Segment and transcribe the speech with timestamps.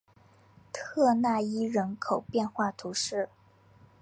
[0.73, 3.29] 特讷伊人口变化图示